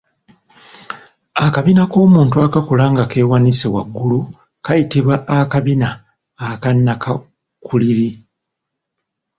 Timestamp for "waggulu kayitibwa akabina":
3.75-5.89